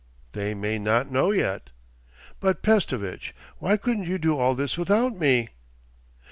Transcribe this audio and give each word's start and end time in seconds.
'They 0.31 0.55
may 0.55 0.79
not 0.79 1.11
know 1.11 1.29
yet.' 1.29 1.69
'But, 2.39 2.63
Pestovitch, 2.63 3.35
why 3.59 3.77
couldn't 3.77 4.05
you 4.07 4.17
do 4.17 4.35
all 4.35 4.55
this 4.55 4.75
without 4.75 5.13
me? 5.15 5.49